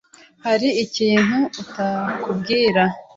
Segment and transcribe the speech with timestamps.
[0.45, 2.83] Hari ikintu utatubwira?